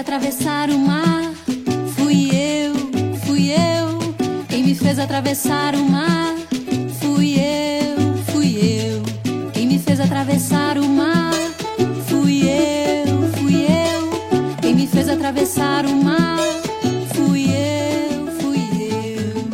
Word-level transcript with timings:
atravessar 0.00 0.70
o 0.70 0.78
mar. 0.78 1.34
Fui 1.94 2.30
eu, 2.34 2.74
fui 3.26 3.50
eu. 3.50 3.98
Quem 4.48 4.64
me 4.64 4.74
fez 4.74 4.98
atravessar 4.98 5.74
o 5.74 5.84
mar. 5.84 6.34
Fui 7.00 7.34
eu, 7.34 8.16
fui 8.32 8.56
eu. 8.56 9.02
Quem 9.52 9.66
me 9.66 9.78
fez 9.78 10.00
atravessar 10.00 10.78
o 10.78 10.88
mar. 10.88 11.34
Fui 12.08 12.40
eu, 12.48 13.28
fui 13.38 13.64
eu. 13.64 14.56
Quem 14.62 14.74
me 14.74 14.86
fez 14.86 15.06
atravessar 15.06 15.84
o 15.84 15.94
mar. 15.94 16.38
Fui 17.14 17.44
eu, 17.44 18.26
fui 18.40 18.58
eu. 19.18 19.44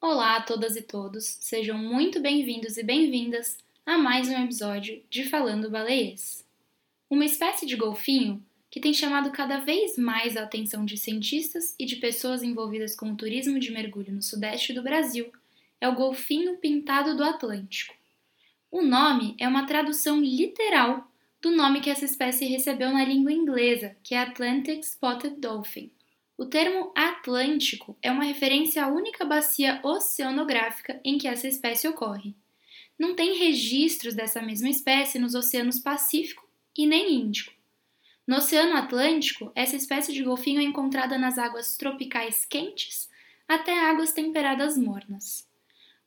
Olá 0.00 0.36
a 0.36 0.40
todas 0.40 0.76
e 0.76 0.82
todos. 0.82 1.36
Sejam 1.40 1.76
muito 1.76 2.20
bem-vindos 2.20 2.78
e 2.78 2.82
bem-vindas 2.82 3.58
a 3.84 3.98
mais 3.98 4.28
um 4.28 4.44
episódio 4.44 5.02
de 5.10 5.24
Falando 5.28 5.70
Baleias. 5.70 6.41
Uma 7.12 7.26
espécie 7.26 7.66
de 7.66 7.76
golfinho 7.76 8.42
que 8.70 8.80
tem 8.80 8.94
chamado 8.94 9.30
cada 9.32 9.58
vez 9.58 9.98
mais 9.98 10.34
a 10.34 10.44
atenção 10.44 10.82
de 10.82 10.96
cientistas 10.96 11.74
e 11.78 11.84
de 11.84 11.96
pessoas 11.96 12.42
envolvidas 12.42 12.96
com 12.96 13.12
o 13.12 13.14
turismo 13.14 13.60
de 13.60 13.70
mergulho 13.70 14.14
no 14.14 14.22
sudeste 14.22 14.72
do 14.72 14.82
Brasil 14.82 15.30
é 15.78 15.86
o 15.86 15.94
golfinho 15.94 16.56
pintado 16.56 17.14
do 17.14 17.22
Atlântico. 17.22 17.94
O 18.70 18.80
nome 18.80 19.34
é 19.38 19.46
uma 19.46 19.66
tradução 19.66 20.22
literal 20.22 21.06
do 21.38 21.50
nome 21.50 21.82
que 21.82 21.90
essa 21.90 22.06
espécie 22.06 22.46
recebeu 22.46 22.90
na 22.90 23.04
língua 23.04 23.30
inglesa, 23.30 23.94
que 24.02 24.14
é 24.14 24.18
Atlantic 24.18 24.82
Spotted 24.82 25.38
Dolphin. 25.38 25.90
O 26.38 26.46
termo 26.46 26.92
Atlântico 26.94 27.94
é 28.00 28.10
uma 28.10 28.24
referência 28.24 28.86
à 28.86 28.88
única 28.88 29.22
bacia 29.26 29.80
oceanográfica 29.82 30.98
em 31.04 31.18
que 31.18 31.28
essa 31.28 31.46
espécie 31.46 31.86
ocorre. 31.86 32.34
Não 32.98 33.14
tem 33.14 33.36
registros 33.36 34.14
dessa 34.14 34.40
mesma 34.40 34.70
espécie 34.70 35.18
nos 35.18 35.34
oceanos 35.34 35.78
Pacífico 35.78 36.50
e 36.76 36.86
nem 36.86 37.14
Índico. 37.14 37.52
No 38.26 38.36
Oceano 38.36 38.76
Atlântico, 38.76 39.50
essa 39.54 39.76
espécie 39.76 40.12
de 40.12 40.22
golfinho 40.22 40.60
é 40.60 40.64
encontrada 40.64 41.18
nas 41.18 41.38
águas 41.38 41.76
tropicais 41.76 42.44
quentes 42.44 43.10
até 43.48 43.78
águas 43.78 44.12
temperadas 44.12 44.78
mornas. 44.78 45.48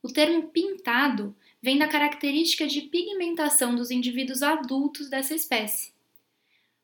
O 0.02 0.12
termo 0.12 0.48
pintado 0.48 1.36
vem 1.60 1.78
da 1.78 1.88
característica 1.88 2.66
de 2.66 2.82
pigmentação 2.82 3.74
dos 3.74 3.90
indivíduos 3.90 4.42
adultos 4.42 5.08
dessa 5.10 5.34
espécie. 5.34 5.92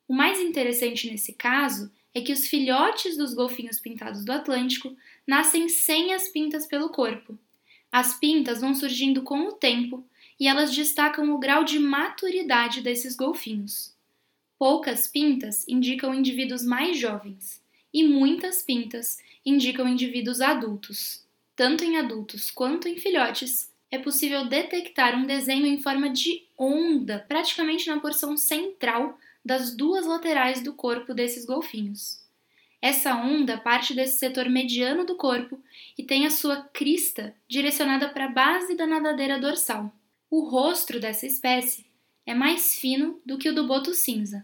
O 0.07 0.13
mais 0.13 0.41
interessante 0.41 1.11
nesse 1.11 1.33
caso 1.33 1.91
é 2.15 2.21
que 2.21 2.33
os 2.33 2.47
filhotes 2.47 3.17
dos 3.17 3.33
golfinhos 3.33 3.81
pintados 3.81 4.25
do 4.25 4.33
Atlântico 4.33 4.95
nascem 5.27 5.69
sem 5.69 6.13
as 6.13 6.29
pintas 6.29 6.67
pelo 6.67 6.91
corpo. 6.91 7.39
As 7.91 8.19
pintas 8.19 8.61
vão 8.61 8.75
surgindo 8.75 9.23
com 9.23 9.49
o 9.49 9.53
tempo 9.53 10.05
e 10.39 10.47
elas 10.49 10.75
destacam 10.75 11.35
o 11.35 11.39
grau 11.39 11.65
de 11.65 11.79
maturidade 11.79 12.81
desses 12.81 13.15
golfinhos. 13.17 13.95
Poucas 14.59 15.09
pintas 15.09 15.67
indicam 15.67 16.15
indivíduos 16.15 16.65
mais 16.65 16.99
jovens 16.99 17.61
e 17.93 18.05
muitas 18.05 18.63
pintas 18.63 19.19
indicam 19.45 19.89
indivíduos 19.89 20.41
adultos. 20.41 21.27
Tanto 21.55 21.85
em 21.85 21.97
adultos 21.97 22.51
quanto 22.51 22.89
em 22.89 22.97
filhotes, 22.97 23.71
é 23.91 23.99
possível 23.99 24.47
detectar 24.47 25.15
um 25.15 25.27
desenho 25.27 25.67
em 25.67 25.83
forma 25.83 26.09
de 26.09 26.45
onda 26.57 27.25
praticamente 27.29 27.89
na 27.89 28.01
porção 28.01 28.37
central 28.37 29.19
das 29.45 29.75
duas 29.75 30.07
laterais 30.07 30.63
do 30.63 30.73
corpo 30.73 31.13
desses 31.13 31.45
golfinhos. 31.45 32.23
Essa 32.81 33.15
onda 33.15 33.59
parte 33.59 33.95
desse 33.95 34.19
setor 34.19 34.49
mediano 34.49 35.05
do 35.05 35.15
corpo 35.15 35.63
e 35.97 36.03
tem 36.03 36.27
a 36.27 36.31
sua 36.31 36.63
crista 36.73 37.35
direcionada 37.47 38.09
para 38.09 38.25
a 38.25 38.31
base 38.31 38.75
da 38.75 38.87
nadadeira 38.87 39.39
dorsal. 39.39 39.93
O 40.35 40.49
rostro 40.49 40.99
dessa 40.99 41.27
espécie 41.27 41.85
é 42.25 42.33
mais 42.33 42.75
fino 42.75 43.21
do 43.23 43.37
que 43.37 43.51
o 43.51 43.55
do 43.55 43.67
boto 43.67 43.93
cinza, 43.93 44.43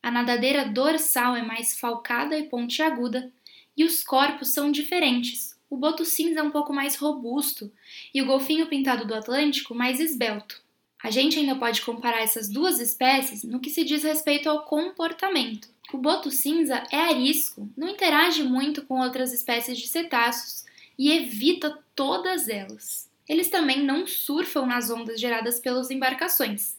a 0.00 0.08
nadadeira 0.08 0.64
dorsal 0.68 1.34
é 1.34 1.42
mais 1.42 1.76
falcada 1.76 2.38
e 2.38 2.44
pontiaguda, 2.44 3.32
e 3.76 3.82
os 3.82 4.04
corpos 4.04 4.50
são 4.50 4.70
diferentes. 4.70 5.58
O 5.68 5.76
boto 5.76 6.04
cinza 6.04 6.38
é 6.38 6.42
um 6.44 6.52
pouco 6.52 6.72
mais 6.72 6.94
robusto 6.94 7.72
e 8.14 8.22
o 8.22 8.26
golfinho 8.26 8.68
pintado 8.68 9.04
do 9.04 9.16
Atlântico 9.16 9.74
mais 9.74 9.98
esbelto. 9.98 10.62
A 11.02 11.10
gente 11.10 11.40
ainda 11.40 11.56
pode 11.56 11.82
comparar 11.82 12.22
essas 12.22 12.48
duas 12.48 12.78
espécies 12.78 13.42
no 13.42 13.58
que 13.58 13.70
se 13.70 13.82
diz 13.82 14.04
respeito 14.04 14.48
ao 14.48 14.64
comportamento. 14.64 15.68
O 15.92 15.98
boto 15.98 16.30
cinza 16.30 16.84
é 16.92 16.98
arisco, 16.98 17.68
não 17.76 17.88
interage 17.88 18.44
muito 18.44 18.86
com 18.86 19.00
outras 19.00 19.32
espécies 19.32 19.76
de 19.76 19.88
cetáceos 19.88 20.64
e 20.96 21.10
evita 21.10 21.76
todas 21.96 22.48
elas. 22.48 23.10
Eles 23.28 23.48
também 23.48 23.82
não 23.82 24.06
surfam 24.06 24.66
nas 24.66 24.90
ondas 24.90 25.20
geradas 25.20 25.60
pelas 25.60 25.90
embarcações, 25.90 26.76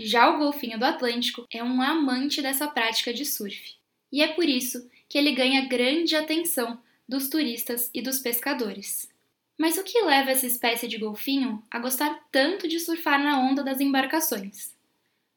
já 0.00 0.30
o 0.30 0.38
golfinho 0.38 0.78
do 0.78 0.84
Atlântico 0.84 1.44
é 1.50 1.62
um 1.62 1.82
amante 1.82 2.40
dessa 2.40 2.68
prática 2.68 3.12
de 3.12 3.24
surf. 3.24 3.74
E 4.12 4.22
é 4.22 4.28
por 4.28 4.48
isso 4.48 4.88
que 5.08 5.18
ele 5.18 5.32
ganha 5.32 5.66
grande 5.66 6.14
atenção 6.14 6.78
dos 7.08 7.28
turistas 7.28 7.90
e 7.92 8.00
dos 8.00 8.20
pescadores. 8.20 9.10
Mas 9.58 9.76
o 9.76 9.82
que 9.82 10.00
leva 10.02 10.30
essa 10.30 10.46
espécie 10.46 10.86
de 10.86 10.98
golfinho 10.98 11.60
a 11.68 11.80
gostar 11.80 12.28
tanto 12.30 12.68
de 12.68 12.78
surfar 12.78 13.20
na 13.20 13.40
onda 13.40 13.64
das 13.64 13.80
embarcações? 13.80 14.72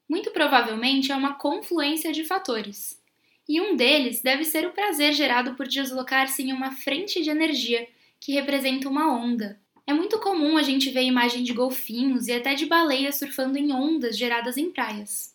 Muito 0.08 0.30
provavelmente 0.30 1.10
é 1.10 1.16
uma 1.16 1.34
confluência 1.34 2.12
de 2.12 2.24
fatores. 2.24 3.02
E 3.48 3.60
um 3.60 3.74
deles 3.74 4.22
deve 4.22 4.44
ser 4.44 4.64
o 4.64 4.72
prazer 4.72 5.12
gerado 5.12 5.56
por 5.56 5.66
deslocar-se 5.66 6.40
em 6.40 6.52
uma 6.52 6.70
frente 6.70 7.20
de 7.20 7.30
energia 7.30 7.88
que 8.20 8.32
representa 8.32 8.88
uma 8.88 9.12
onda, 9.12 9.60
é 9.86 9.92
muito 9.92 10.18
comum 10.20 10.56
a 10.56 10.62
gente 10.62 10.90
ver 10.90 11.02
imagem 11.02 11.42
de 11.42 11.52
golfinhos 11.52 12.28
e 12.28 12.32
até 12.32 12.54
de 12.54 12.66
baleias 12.66 13.16
surfando 13.16 13.58
em 13.58 13.72
ondas 13.72 14.16
geradas 14.16 14.56
em 14.56 14.70
praias. 14.70 15.34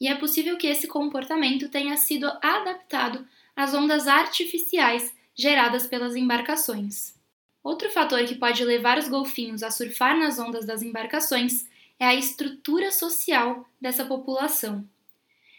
E 0.00 0.08
é 0.08 0.14
possível 0.14 0.56
que 0.56 0.66
esse 0.66 0.86
comportamento 0.86 1.68
tenha 1.68 1.96
sido 1.96 2.26
adaptado 2.40 3.26
às 3.56 3.74
ondas 3.74 4.06
artificiais 4.06 5.12
geradas 5.34 5.86
pelas 5.86 6.14
embarcações. 6.14 7.14
Outro 7.62 7.90
fator 7.90 8.24
que 8.24 8.36
pode 8.36 8.64
levar 8.64 8.98
os 8.98 9.08
golfinhos 9.08 9.62
a 9.62 9.70
surfar 9.70 10.16
nas 10.16 10.38
ondas 10.38 10.64
das 10.64 10.82
embarcações 10.82 11.66
é 11.98 12.06
a 12.06 12.14
estrutura 12.14 12.92
social 12.92 13.68
dessa 13.80 14.04
população. 14.04 14.88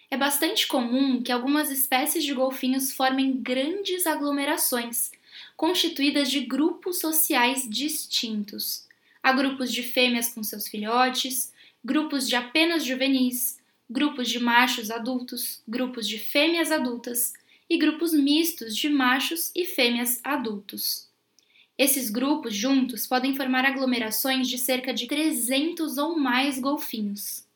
É 0.09 0.17
bastante 0.17 0.65
comum 0.65 1.21
que 1.21 1.31
algumas 1.31 1.69
espécies 1.69 2.23
de 2.23 2.33
golfinhos 2.33 2.93
formem 2.93 3.33
grandes 3.41 4.07
aglomerações, 4.07 5.11
constituídas 5.55 6.29
de 6.31 6.41
grupos 6.41 6.99
sociais 6.99 7.67
distintos. 7.69 8.87
Há 9.21 9.31
grupos 9.31 9.71
de 9.71 9.83
fêmeas 9.83 10.29
com 10.33 10.41
seus 10.43 10.67
filhotes, 10.67 11.51
grupos 11.83 12.27
de 12.27 12.35
apenas 12.35 12.85
juvenis, 12.85 13.59
grupos 13.89 14.29
de 14.29 14.39
machos 14.39 14.91
adultos, 14.91 15.61
grupos 15.67 16.07
de 16.07 16.17
fêmeas 16.17 16.71
adultas 16.71 17.33
e 17.69 17.77
grupos 17.77 18.13
mistos 18.13 18.75
de 18.75 18.89
machos 18.89 19.51
e 19.55 19.65
fêmeas 19.65 20.19
adultos. 20.23 21.07
Esses 21.77 22.09
grupos 22.09 22.53
juntos 22.53 23.07
podem 23.07 23.35
formar 23.35 23.63
aglomerações 23.65 24.49
de 24.49 24.57
cerca 24.57 24.93
de 24.93 25.07
300 25.07 25.97
ou 25.97 26.19
mais 26.19 26.59
golfinhos. 26.59 27.47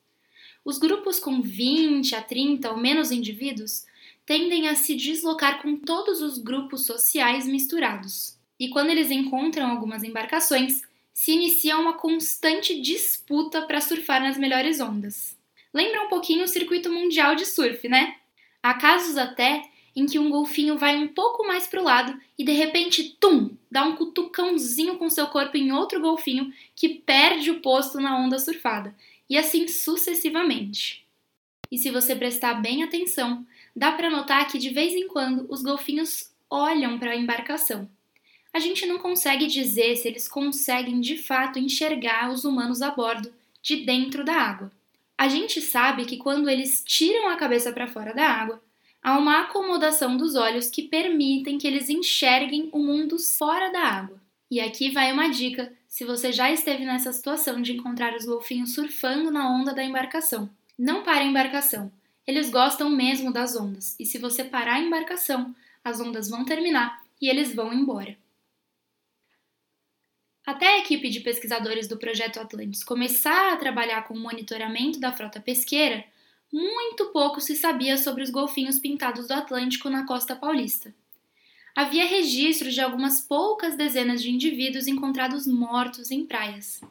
Os 0.63 0.77
grupos 0.77 1.19
com 1.19 1.41
20 1.41 2.15
a 2.15 2.21
30 2.21 2.71
ou 2.71 2.77
menos 2.77 3.11
indivíduos 3.11 3.85
tendem 4.25 4.67
a 4.67 4.75
se 4.75 4.95
deslocar 4.95 5.61
com 5.61 5.75
todos 5.75 6.21
os 6.21 6.37
grupos 6.37 6.85
sociais 6.85 7.45
misturados. 7.45 8.37
E 8.59 8.69
quando 8.69 8.89
eles 8.89 9.11
encontram 9.11 9.69
algumas 9.69 10.03
embarcações, 10.03 10.81
se 11.13 11.31
inicia 11.31 11.77
uma 11.77 11.93
constante 11.93 12.79
disputa 12.81 13.61
para 13.63 13.81
surfar 13.81 14.21
nas 14.21 14.37
melhores 14.37 14.79
ondas. 14.79 15.37
Lembra 15.73 16.03
um 16.03 16.09
pouquinho 16.09 16.43
o 16.43 16.47
circuito 16.47 16.91
mundial 16.91 17.35
de 17.35 17.45
surf, 17.45 17.87
né? 17.87 18.15
Há 18.61 18.73
casos 18.75 19.17
até 19.17 19.63
em 19.95 20.05
que 20.05 20.17
um 20.17 20.29
golfinho 20.29 20.77
vai 20.77 20.95
um 20.97 21.07
pouco 21.07 21.45
mais 21.45 21.67
para 21.67 21.81
o 21.81 21.83
lado 21.83 22.19
e 22.37 22.43
de 22.43 22.51
repente, 22.51 23.15
tum, 23.19 23.51
dá 23.69 23.83
um 23.83 23.95
cutucãozinho 23.95 24.97
com 24.97 25.09
seu 25.09 25.27
corpo 25.27 25.55
em 25.57 25.71
outro 25.71 26.01
golfinho 26.01 26.51
que 26.75 26.89
perde 26.89 27.51
o 27.51 27.61
posto 27.61 27.99
na 27.99 28.17
onda 28.17 28.39
surfada, 28.39 28.95
e 29.29 29.37
assim 29.37 29.67
sucessivamente. 29.67 31.05
E 31.71 31.77
se 31.77 31.91
você 31.91 32.15
prestar 32.15 32.55
bem 32.55 32.83
atenção, 32.83 33.45
dá 33.75 33.91
para 33.91 34.09
notar 34.09 34.47
que 34.47 34.57
de 34.57 34.69
vez 34.69 34.93
em 34.93 35.07
quando 35.07 35.45
os 35.49 35.61
golfinhos 35.61 36.31
olham 36.49 36.99
para 36.99 37.11
a 37.11 37.15
embarcação. 37.15 37.89
A 38.53 38.59
gente 38.59 38.85
não 38.85 38.99
consegue 38.99 39.47
dizer 39.47 39.95
se 39.95 40.07
eles 40.07 40.27
conseguem 40.27 41.01
de 41.01 41.17
fato 41.17 41.57
enxergar 41.57 42.31
os 42.31 42.45
humanos 42.45 42.83
a 42.83 42.91
bordo 42.91 43.33
de 43.61 43.77
dentro 43.77 44.23
da 44.23 44.35
água. 44.35 44.71
A 45.17 45.27
gente 45.27 45.59
sabe 45.61 46.05
que 46.05 46.17
quando 46.17 46.49
eles 46.49 46.83
tiram 46.85 47.29
a 47.29 47.35
cabeça 47.35 47.71
para 47.71 47.87
fora 47.87 48.13
da 48.13 48.27
água, 48.27 48.61
há 49.01 49.17
uma 49.17 49.41
acomodação 49.41 50.15
dos 50.15 50.35
olhos 50.35 50.69
que 50.69 50.83
permitem 50.83 51.57
que 51.57 51.65
eles 51.65 51.89
enxerguem 51.89 52.69
o 52.71 52.79
mundo 52.79 53.17
fora 53.17 53.71
da 53.71 53.81
água. 53.81 54.21
E 54.51 54.59
aqui 54.59 54.91
vai 54.91 55.11
uma 55.11 55.29
dica 55.29 55.73
se 55.87 56.05
você 56.05 56.31
já 56.31 56.51
esteve 56.51 56.85
nessa 56.85 57.11
situação 57.11 57.61
de 57.61 57.73
encontrar 57.73 58.15
os 58.15 58.25
golfinhos 58.25 58.73
surfando 58.73 59.31
na 59.31 59.49
onda 59.49 59.73
da 59.73 59.83
embarcação. 59.83 60.47
Não 60.77 61.01
pare 61.01 61.21
a 61.21 61.25
embarcação. 61.25 61.91
Eles 62.25 62.49
gostam 62.49 62.89
mesmo 62.89 63.33
das 63.33 63.55
ondas, 63.55 63.95
e 63.99 64.05
se 64.05 64.17
você 64.17 64.43
parar 64.43 64.75
a 64.75 64.79
embarcação, 64.79 65.53
as 65.83 65.99
ondas 65.99 66.29
vão 66.29 66.45
terminar 66.45 67.03
e 67.21 67.29
eles 67.29 67.53
vão 67.53 67.73
embora. 67.73 68.17
Até 70.45 70.67
a 70.67 70.79
equipe 70.79 71.09
de 71.09 71.21
pesquisadores 71.21 71.87
do 71.87 71.97
Projeto 71.97 72.39
Atlantis 72.39 72.83
começar 72.83 73.53
a 73.53 73.57
trabalhar 73.57 74.05
com 74.07 74.13
o 74.13 74.19
monitoramento 74.19 74.99
da 74.99 75.11
frota 75.11 75.39
pesqueira, 75.39 76.05
muito 76.51 77.07
pouco 77.07 77.41
se 77.41 77.55
sabia 77.55 77.97
sobre 77.97 78.23
os 78.23 78.29
golfinhos 78.29 78.77
pintados 78.77 79.27
do 79.27 79.33
Atlântico 79.33 79.89
na 79.89 80.05
costa 80.05 80.35
paulista. 80.35 80.93
havia 81.75 82.05
registros 82.05 82.73
de 82.73 82.81
algumas 82.81 83.21
poucas 83.21 83.75
dezenas 83.75 84.21
de 84.21 84.29
indivíduos 84.29 84.85
encontrados 84.87 85.47
mortos 85.47 86.11
em 86.11 86.25
praias. 86.25 86.81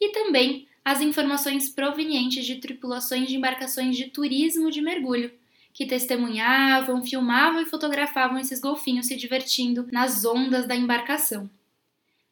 E 0.00 0.08
também 0.10 0.66
as 0.84 1.00
informações 1.00 1.68
provenientes 1.68 2.44
de 2.44 2.56
tripulações 2.56 3.28
de 3.28 3.36
embarcações 3.36 3.96
de 3.96 4.06
turismo 4.06 4.70
de 4.70 4.80
mergulho, 4.80 5.32
que 5.72 5.86
testemunhavam, 5.86 7.04
filmavam 7.04 7.62
e 7.62 7.66
fotografavam 7.66 8.38
esses 8.38 8.60
golfinhos 8.60 9.06
se 9.06 9.16
divertindo 9.16 9.88
nas 9.92 10.24
ondas 10.24 10.66
da 10.66 10.74
embarcação. 10.74 11.48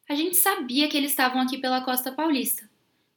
A 0.07 0.15
gente 0.15 0.35
sabia 0.37 0.89
que 0.89 0.97
eles 0.97 1.11
estavam 1.11 1.39
aqui 1.41 1.57
pela 1.57 1.81
costa 1.81 2.11
paulista. 2.11 2.69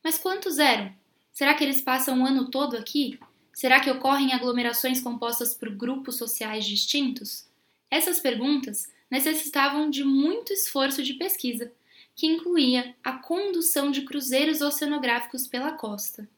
Mas 0.05 0.19
quantos 0.19 0.59
eram? 0.59 0.93
Será 1.33 1.55
que 1.55 1.65
eles 1.65 1.81
passam 1.81 2.21
o 2.21 2.27
ano 2.27 2.51
todo 2.51 2.77
aqui? 2.77 3.19
Será 3.53 3.81
que 3.81 3.91
ocorrem 3.91 4.33
aglomerações 4.33 5.01
compostas 5.01 5.55
por 5.55 5.71
grupos 5.71 6.17
sociais 6.17 6.67
distintos? 6.67 7.47
Essas 7.91 8.21
perguntas 8.21 8.91
necessitavam 9.11 9.91
de 9.91 10.05
muito 10.05 10.53
esforço 10.53 11.03
de 11.03 11.15
pesquisa, 11.15 11.73
que 12.15 12.27
incluía 12.27 12.95
a 13.03 13.13
condução 13.13 13.91
de 13.91 14.03
cruzeiros 14.03 14.61
oceanográficos 14.61 15.47
pela 15.47 15.73
costa. 15.73 16.29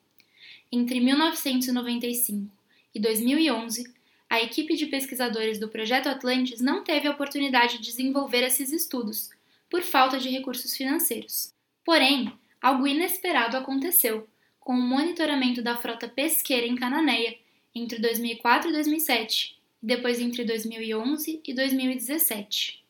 Entre 0.71 1.00
1995 1.00 2.55
e 2.94 3.00
2011, 3.00 3.93
a 4.29 4.43
equipe 4.43 4.76
de 4.76 4.87
pesquisadores 4.87 5.59
do 5.59 5.69
Projeto 5.69 6.09
Atlantis 6.09 6.61
não 6.61 6.82
teve 6.82 7.06
a 7.06 7.11
oportunidade 7.11 7.79
de 7.79 7.85
desenvolver 7.85 8.43
esses 8.43 8.73
estudos, 8.73 9.31
por 9.69 9.82
falta 9.82 10.19
de 10.19 10.29
recursos 10.29 10.76
financeiros. 10.76 11.53
Porém, 11.85 12.32
algo 12.61 12.87
inesperado 12.87 13.56
aconteceu 13.56 14.29
com 14.61 14.73
o 14.73 14.81
monitoramento 14.81 15.62
da 15.62 15.77
frota 15.77 16.09
pesqueira 16.09 16.67
em 16.67 16.75
Cananéia 16.75 17.37
entre 17.75 17.99
2004 17.99 18.70
e 18.70 18.73
2007, 18.73 19.61
e 19.82 19.87
depois 19.87 20.20
entre 20.20 20.44
2011 20.44 21.41
e 21.44 21.53
2017. 21.53 22.83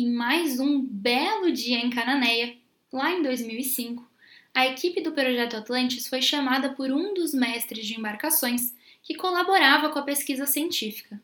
Em 0.00 0.12
mais 0.12 0.60
um 0.60 0.80
belo 0.80 1.50
dia 1.50 1.76
em 1.76 1.90
Cananéia, 1.90 2.56
lá 2.92 3.10
em 3.10 3.20
2005, 3.20 4.08
a 4.54 4.64
equipe 4.64 5.00
do 5.00 5.10
Projeto 5.10 5.56
Atlantis 5.56 6.06
foi 6.06 6.22
chamada 6.22 6.72
por 6.72 6.92
um 6.92 7.12
dos 7.12 7.34
mestres 7.34 7.84
de 7.84 7.98
embarcações 7.98 8.72
que 9.02 9.16
colaborava 9.16 9.88
com 9.88 9.98
a 9.98 10.02
pesquisa 10.02 10.46
científica. 10.46 11.20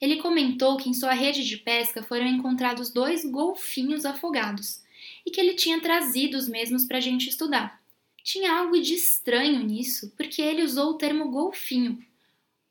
Ele 0.00 0.22
comentou 0.22 0.76
que 0.76 0.88
em 0.88 0.94
sua 0.94 1.14
rede 1.14 1.44
de 1.44 1.56
pesca 1.56 2.00
foram 2.00 2.28
encontrados 2.28 2.92
dois 2.92 3.24
golfinhos 3.24 4.04
afogados 4.04 4.84
e 5.26 5.30
que 5.32 5.40
ele 5.40 5.54
tinha 5.54 5.80
trazido 5.80 6.38
os 6.38 6.48
mesmos 6.48 6.84
para 6.84 6.98
a 6.98 7.00
gente 7.00 7.28
estudar. 7.28 7.82
Tinha 8.22 8.56
algo 8.56 8.80
de 8.80 8.94
estranho 8.94 9.64
nisso, 9.64 10.12
porque 10.16 10.40
ele 10.40 10.62
usou 10.62 10.90
o 10.90 10.96
termo 10.96 11.28
golfinho 11.28 12.00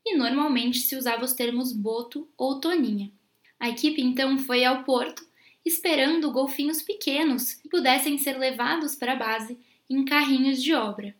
e 0.06 0.16
normalmente 0.16 0.80
se 0.80 0.96
usava 0.96 1.26
os 1.26 1.34
termos 1.34 1.74
boto 1.74 2.26
ou 2.38 2.62
toninha. 2.62 3.12
A 3.60 3.70
equipe 3.70 4.02
então 4.02 4.38
foi 4.38 4.64
ao 4.64 4.84
porto 4.84 5.26
esperando 5.66 6.32
golfinhos 6.32 6.82
pequenos 6.82 7.54
que 7.54 7.68
pudessem 7.68 8.18
ser 8.18 8.38
levados 8.38 8.96
para 8.96 9.14
a 9.14 9.16
base 9.16 9.58
em 9.90 10.06
carrinhos 10.06 10.62
de 10.62 10.74
obra. 10.74 11.16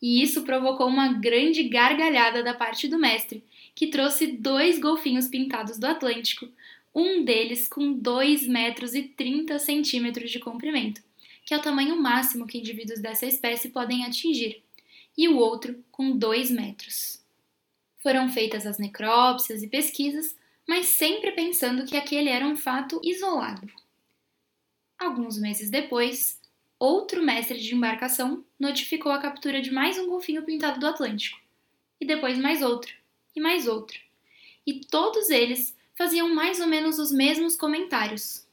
E 0.00 0.22
isso 0.22 0.42
provocou 0.42 0.86
uma 0.86 1.12
grande 1.12 1.62
gargalhada 1.64 2.42
da 2.42 2.54
parte 2.54 2.88
do 2.88 2.98
mestre, 2.98 3.44
que 3.74 3.88
trouxe 3.88 4.28
dois 4.28 4.78
golfinhos 4.78 5.28
pintados 5.28 5.78
do 5.78 5.86
Atlântico, 5.86 6.48
um 6.94 7.22
deles 7.22 7.68
com 7.68 7.92
2 7.92 8.46
metros 8.46 8.94
e 8.94 9.02
30 9.02 9.58
centímetros 9.58 10.30
de 10.30 10.38
comprimento, 10.38 11.02
que 11.44 11.52
é 11.52 11.58
o 11.58 11.62
tamanho 11.62 12.00
máximo 12.00 12.46
que 12.46 12.58
indivíduos 12.58 13.00
dessa 13.00 13.26
espécie 13.26 13.68
podem 13.68 14.04
atingir, 14.04 14.62
e 15.16 15.28
o 15.28 15.36
outro 15.36 15.84
com 15.90 16.16
2 16.16 16.50
metros. 16.50 17.22
Foram 17.98 18.30
feitas 18.30 18.66
as 18.66 18.78
necrópsias 18.78 19.62
e 19.62 19.68
pesquisas, 19.68 20.34
mas 20.66 20.86
sempre 20.86 21.32
pensando 21.32 21.84
que 21.84 21.96
aquele 21.96 22.28
era 22.28 22.46
um 22.46 22.56
fato 22.56 23.00
isolado. 23.04 23.70
Alguns 24.98 25.38
meses 25.38 25.70
depois, 25.70 26.40
outro 26.78 27.22
mestre 27.22 27.58
de 27.58 27.74
embarcação 27.74 28.44
notificou 28.58 29.12
a 29.12 29.18
captura 29.18 29.60
de 29.60 29.70
mais 29.70 29.98
um 29.98 30.08
golfinho 30.08 30.42
pintado 30.42 30.80
do 30.80 30.86
Atlântico, 30.86 31.38
e 32.00 32.06
depois 32.06 32.38
mais 32.38 32.62
outro, 32.62 32.94
e 33.34 33.40
mais 33.40 33.66
outro. 33.66 33.98
E 34.66 34.80
todos 34.80 35.30
eles 35.30 35.76
faziam 35.94 36.34
mais 36.34 36.60
ou 36.60 36.66
menos 36.66 36.98
os 36.98 37.12
mesmos 37.12 37.56
comentários. 37.56 38.46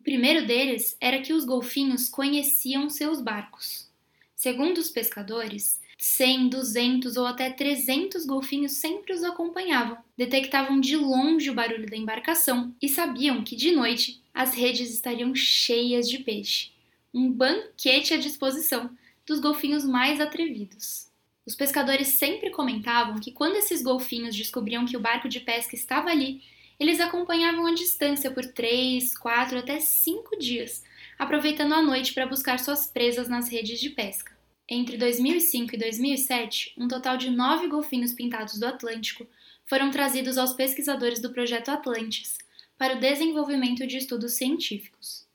O 0.00 0.02
primeiro 0.02 0.46
deles 0.46 0.96
era 1.00 1.20
que 1.20 1.32
os 1.32 1.44
golfinhos 1.44 2.08
conheciam 2.08 2.90
seus 2.90 3.20
barcos. 3.20 3.88
Segundo 4.34 4.78
os 4.78 4.90
pescadores, 4.90 5.80
100, 6.04 6.48
200 6.48 7.16
ou 7.16 7.24
até 7.24 7.48
300 7.48 8.26
golfinhos 8.26 8.72
sempre 8.72 9.12
os 9.12 9.22
acompanhavam, 9.22 9.96
detectavam 10.16 10.80
de 10.80 10.96
longe 10.96 11.48
o 11.48 11.54
barulho 11.54 11.88
da 11.88 11.96
embarcação 11.96 12.74
e 12.82 12.88
sabiam 12.88 13.44
que 13.44 13.54
de 13.54 13.70
noite 13.70 14.20
as 14.34 14.52
redes 14.52 14.92
estariam 14.92 15.32
cheias 15.32 16.10
de 16.10 16.18
peixe. 16.18 16.72
Um 17.14 17.30
banquete 17.30 18.14
à 18.14 18.16
disposição 18.16 18.90
dos 19.24 19.38
golfinhos 19.38 19.84
mais 19.84 20.20
atrevidos. 20.20 21.06
Os 21.46 21.54
pescadores 21.54 22.08
sempre 22.08 22.50
comentavam 22.50 23.20
que 23.20 23.30
quando 23.30 23.54
esses 23.54 23.80
golfinhos 23.80 24.34
descobriam 24.34 24.84
que 24.84 24.96
o 24.96 25.00
barco 25.00 25.28
de 25.28 25.38
pesca 25.38 25.76
estava 25.76 26.10
ali, 26.10 26.42
eles 26.80 26.98
acompanhavam 26.98 27.64
a 27.64 27.74
distância 27.74 28.28
por 28.28 28.44
três, 28.44 29.16
quatro 29.16 29.56
até 29.56 29.78
cinco 29.78 30.36
dias, 30.36 30.82
aproveitando 31.16 31.74
a 31.74 31.82
noite 31.82 32.12
para 32.12 32.26
buscar 32.26 32.58
suas 32.58 32.88
presas 32.88 33.28
nas 33.28 33.48
redes 33.48 33.78
de 33.78 33.90
pesca. 33.90 34.41
Entre 34.68 34.96
2005 34.96 35.74
e 35.74 35.78
2007, 35.78 36.74
um 36.78 36.86
total 36.86 37.16
de 37.16 37.30
nove 37.30 37.66
golfinhos 37.66 38.12
pintados 38.12 38.58
do 38.58 38.66
Atlântico 38.66 39.26
foram 39.66 39.90
trazidos 39.90 40.38
aos 40.38 40.52
pesquisadores 40.52 41.20
do 41.20 41.32
Projeto 41.32 41.70
Atlantis 41.70 42.38
para 42.78 42.96
o 42.96 43.00
desenvolvimento 43.00 43.86
de 43.86 43.96
estudos 43.98 44.34
científicos. 44.34 45.26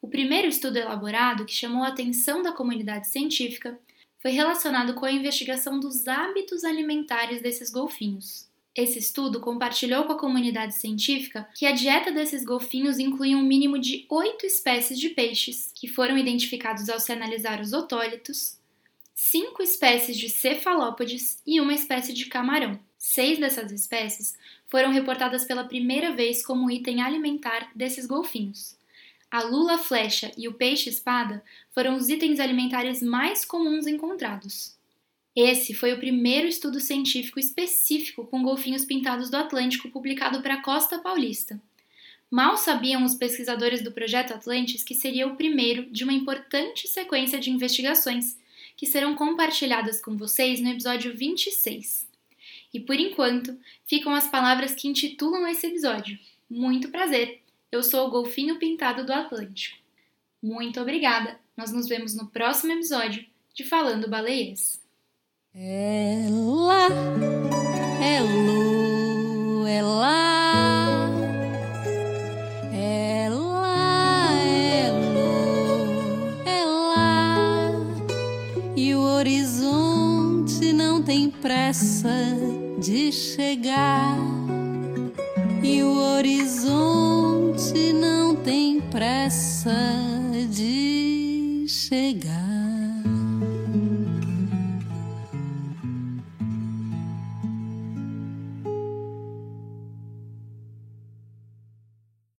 O 0.00 0.08
primeiro 0.08 0.48
estudo 0.48 0.76
elaborado, 0.78 1.44
que 1.44 1.54
chamou 1.54 1.84
a 1.84 1.88
atenção 1.88 2.42
da 2.42 2.52
comunidade 2.52 3.08
científica, 3.08 3.78
foi 4.20 4.32
relacionado 4.32 4.94
com 4.94 5.04
a 5.04 5.12
investigação 5.12 5.78
dos 5.78 6.06
hábitos 6.08 6.64
alimentares 6.64 7.40
desses 7.40 7.70
golfinhos. 7.70 8.48
Esse 8.74 8.98
estudo 8.98 9.40
compartilhou 9.40 10.04
com 10.04 10.12
a 10.12 10.18
comunidade 10.18 10.74
científica 10.74 11.48
que 11.54 11.66
a 11.66 11.72
dieta 11.72 12.10
desses 12.10 12.44
golfinhos 12.44 12.98
incluía 12.98 13.36
um 13.36 13.42
mínimo 13.42 13.78
de 13.78 14.06
oito 14.08 14.46
espécies 14.46 14.98
de 14.98 15.10
peixes, 15.10 15.72
que 15.74 15.86
foram 15.86 16.16
identificados 16.16 16.88
ao 16.88 16.98
se 16.98 17.12
analisar 17.12 17.60
os 17.60 17.72
otólitos, 17.72 18.61
cinco 19.24 19.62
espécies 19.62 20.18
de 20.18 20.28
cefalópodes 20.28 21.40
e 21.46 21.60
uma 21.60 21.72
espécie 21.72 22.12
de 22.12 22.26
camarão. 22.26 22.78
Seis 22.98 23.38
dessas 23.38 23.70
espécies 23.70 24.36
foram 24.68 24.90
reportadas 24.90 25.44
pela 25.44 25.62
primeira 25.62 26.10
vez 26.10 26.44
como 26.44 26.68
item 26.68 27.00
alimentar 27.00 27.70
desses 27.72 28.04
golfinhos. 28.04 28.76
A 29.30 29.44
lula 29.44 29.78
flecha 29.78 30.32
e 30.36 30.48
o 30.48 30.54
peixe 30.54 30.90
espada 30.90 31.40
foram 31.70 31.94
os 31.94 32.08
itens 32.08 32.40
alimentares 32.40 33.00
mais 33.00 33.44
comuns 33.44 33.86
encontrados. 33.86 34.76
Esse 35.36 35.72
foi 35.72 35.92
o 35.92 36.00
primeiro 36.00 36.48
estudo 36.48 36.80
científico 36.80 37.38
específico 37.38 38.26
com 38.26 38.42
golfinhos 38.42 38.84
pintados 38.84 39.30
do 39.30 39.36
Atlântico 39.36 39.88
publicado 39.88 40.42
para 40.42 40.54
a 40.54 40.62
costa 40.62 40.98
paulista. 40.98 41.62
Mal 42.28 42.56
sabiam 42.56 43.04
os 43.04 43.14
pesquisadores 43.14 43.82
do 43.82 43.92
Projeto 43.92 44.34
Atlantis 44.34 44.82
que 44.82 44.96
seria 44.96 45.28
o 45.28 45.36
primeiro 45.36 45.88
de 45.92 46.02
uma 46.02 46.12
importante 46.12 46.88
sequência 46.88 47.38
de 47.38 47.52
investigações 47.52 48.41
que 48.76 48.86
serão 48.86 49.14
compartilhadas 49.14 50.00
com 50.00 50.16
vocês 50.16 50.60
no 50.60 50.70
episódio 50.70 51.16
26. 51.16 52.08
E 52.72 52.80
por 52.80 52.96
enquanto, 52.96 53.58
ficam 53.86 54.14
as 54.14 54.28
palavras 54.28 54.74
que 54.74 54.88
intitulam 54.88 55.46
esse 55.46 55.66
episódio. 55.66 56.18
Muito 56.48 56.90
prazer! 56.90 57.40
Eu 57.70 57.82
sou 57.82 58.06
o 58.06 58.10
Golfinho 58.10 58.58
Pintado 58.58 59.04
do 59.04 59.12
Atlântico. 59.12 59.78
Muito 60.42 60.80
obrigada! 60.80 61.38
Nós 61.56 61.72
nos 61.72 61.86
vemos 61.86 62.14
no 62.14 62.26
próximo 62.28 62.72
episódio 62.72 63.24
de 63.54 63.64
Falando 63.64 64.08
Baleias. 64.08 64.80
Ela 65.54 66.88
é 68.00 68.16
ela, 69.76 70.31
de 82.82 83.12
chegar, 83.12 84.18
e 85.62 85.84
o 85.84 86.16
horizonte 86.16 87.92
não 87.92 88.34
tem 88.34 88.80
pressa 88.80 89.70
de 90.50 91.64
chegar. 91.68 92.51